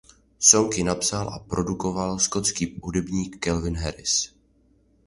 [0.49, 4.33] Song ji napsal a produkoval skotský hudebník Calvin Harris.